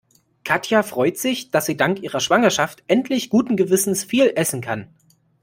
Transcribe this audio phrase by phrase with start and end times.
[0.43, 4.87] Katja freut sich, dass sie dank ihrer Schwangerschaft endlich guten Gewissens viel essen kann.